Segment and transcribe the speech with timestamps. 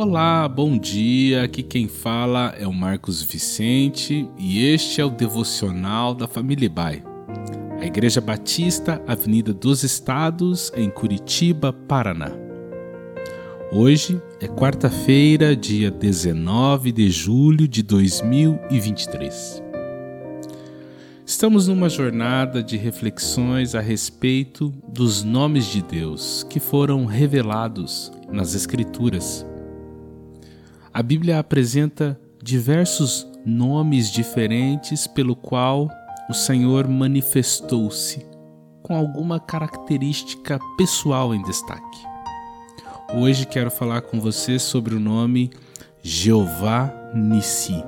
[0.00, 1.42] Olá, bom dia.
[1.42, 7.02] Aqui quem fala é o Marcos Vicente e este é o devocional da família Bai.
[7.80, 12.30] A Igreja Batista, Avenida dos Estados, em Curitiba, Paraná.
[13.72, 19.64] Hoje é quarta-feira, dia 19 de julho de 2023.
[21.26, 28.54] Estamos numa jornada de reflexões a respeito dos nomes de Deus que foram revelados nas
[28.54, 29.47] Escrituras.
[30.92, 35.88] A Bíblia apresenta diversos nomes diferentes pelo qual
[36.30, 38.26] o Senhor manifestou-se,
[38.82, 41.98] com alguma característica pessoal em destaque.
[43.14, 45.50] Hoje quero falar com você sobre o nome
[46.02, 47.84] Jeová Nissi.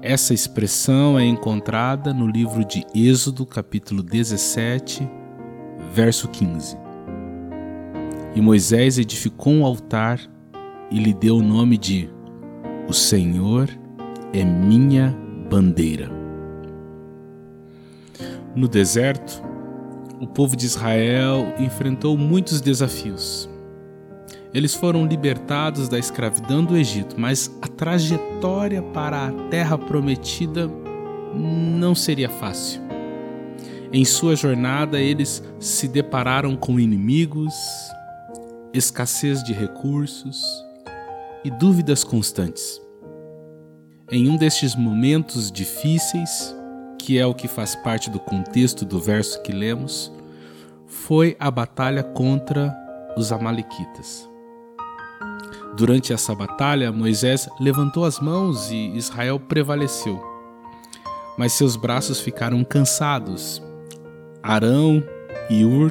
[0.00, 5.08] Essa expressão é encontrada no livro de Êxodo, capítulo 17,
[5.92, 6.76] verso 15.
[8.36, 10.20] E Moisés edificou um altar
[10.90, 12.08] e lhe deu o nome de
[12.88, 13.68] O Senhor
[14.32, 15.16] é minha
[15.50, 16.10] bandeira.
[18.54, 19.42] No deserto,
[20.20, 23.48] o povo de Israel enfrentou muitos desafios.
[24.52, 30.70] Eles foram libertados da escravidão do Egito, mas a trajetória para a terra prometida
[31.34, 32.80] não seria fácil.
[33.92, 37.54] Em sua jornada, eles se depararam com inimigos,
[38.72, 40.63] escassez de recursos,
[41.44, 42.80] e dúvidas constantes.
[44.10, 46.54] Em um destes momentos difíceis,
[46.98, 50.10] que é o que faz parte do contexto do verso que lemos,
[50.86, 52.74] foi a batalha contra
[53.16, 54.28] os Amalequitas.
[55.76, 60.22] Durante essa batalha, Moisés levantou as mãos e Israel prevaleceu.
[61.36, 63.60] Mas seus braços ficaram cansados.
[64.42, 65.02] Arão
[65.50, 65.90] e Ur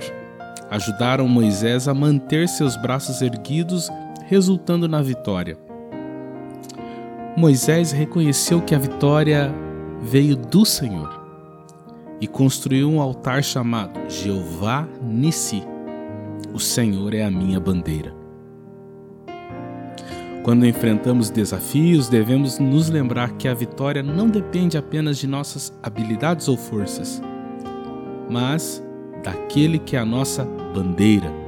[0.72, 3.90] ajudaram Moisés a manter seus braços erguidos
[4.26, 5.58] resultando na vitória.
[7.36, 9.54] Moisés reconheceu que a vitória
[10.02, 11.22] veio do Senhor
[12.22, 15.64] e construiu um altar chamado Jeová Nissi.
[16.54, 18.14] O Senhor é a minha bandeira.
[20.44, 26.48] Quando enfrentamos desafios, devemos nos lembrar que a vitória não depende apenas de nossas habilidades
[26.48, 27.22] ou forças,
[28.30, 28.84] mas
[29.24, 30.44] daquele que é a nossa
[30.76, 31.43] bandeira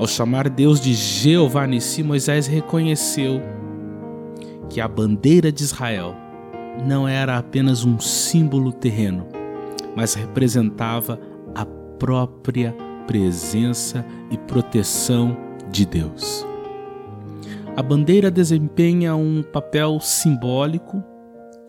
[0.00, 3.42] ao chamar Deus de Jeová Nissi, Moisés reconheceu
[4.70, 6.16] que a bandeira de Israel
[6.86, 9.28] não era apenas um símbolo terreno,
[9.94, 11.20] mas representava
[11.54, 11.66] a
[11.98, 12.74] própria
[13.06, 15.36] presença e proteção
[15.70, 16.46] de Deus.
[17.76, 21.04] A bandeira desempenha um papel simbólico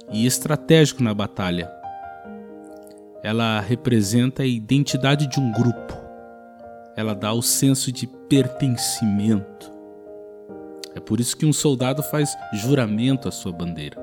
[0.09, 1.69] e estratégico na batalha.
[3.21, 6.00] Ela representa a identidade de um grupo,
[7.01, 9.71] ela dá o senso de pertencimento.
[10.95, 13.97] É por isso que um soldado faz juramento à sua bandeira.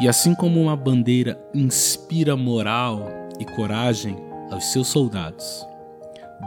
[0.00, 4.16] E assim como uma bandeira inspira moral e coragem
[4.50, 5.66] aos seus soldados,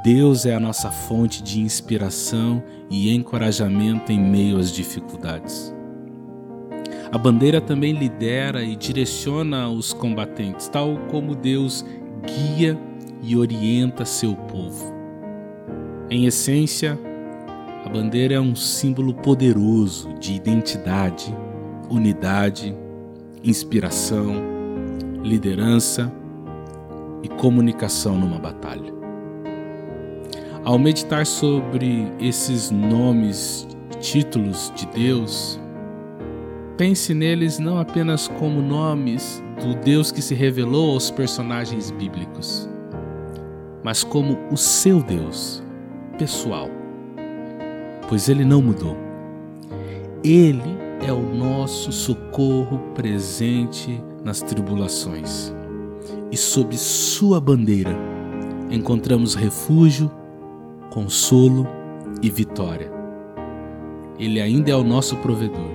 [0.04, 5.74] Deus é a nossa fonte de inspiração e encorajamento em meio às dificuldades.
[7.12, 11.86] A bandeira também lidera e direciona os combatentes, tal como Deus
[12.26, 12.80] guia
[13.22, 14.94] e orienta seu povo.
[16.10, 17.00] Em essência,
[17.86, 21.36] a bandeira é um símbolo poderoso de identidade,
[21.90, 22.76] unidade,
[23.44, 24.36] inspiração,
[25.24, 26.12] liderança
[27.24, 28.94] e comunicação numa batalha.
[30.64, 33.68] Ao meditar sobre esses nomes,
[34.00, 35.60] títulos de Deus,
[36.78, 42.70] pense neles não apenas como nomes do Deus que se revelou aos personagens bíblicos,
[43.84, 45.64] mas como o seu Deus
[46.18, 46.70] pessoal,
[48.08, 48.98] pois ele não mudou.
[50.24, 55.54] Ele é o nosso socorro presente nas tribulações,
[56.32, 57.96] e sob sua bandeira
[58.70, 60.12] encontramos refúgio,
[60.92, 61.68] consolo
[62.22, 62.92] e vitória.
[64.20, 65.72] Ele ainda é o nosso provedor,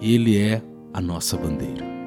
[0.00, 0.60] ele é
[0.92, 1.97] a nossa bandeira.